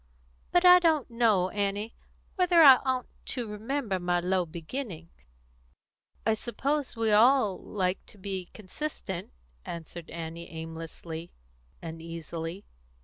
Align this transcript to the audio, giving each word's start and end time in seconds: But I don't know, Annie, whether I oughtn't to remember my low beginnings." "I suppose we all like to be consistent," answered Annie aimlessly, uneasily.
But 0.51 0.65
I 0.65 0.79
don't 0.79 1.11
know, 1.11 1.49
Annie, 1.51 1.93
whether 2.35 2.63
I 2.63 2.77
oughtn't 2.77 3.23
to 3.33 3.47
remember 3.47 3.99
my 3.99 4.19
low 4.19 4.47
beginnings." 4.47 5.27
"I 6.25 6.33
suppose 6.33 6.95
we 6.95 7.11
all 7.11 7.59
like 7.61 8.03
to 8.07 8.17
be 8.17 8.47
consistent," 8.51 9.31
answered 9.63 10.09
Annie 10.09 10.49
aimlessly, 10.49 11.33
uneasily. 11.83 12.65